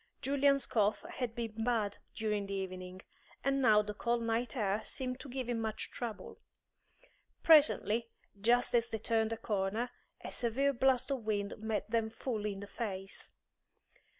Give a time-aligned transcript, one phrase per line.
[0.19, 3.03] Julian's cough had been bad during the evening,
[3.43, 6.39] and now the cold night air seemed to give him much trouble.
[7.43, 8.09] Presently,
[8.41, 9.91] just as they turned a corner,
[10.21, 13.31] a severe blast of wind met them full in the face.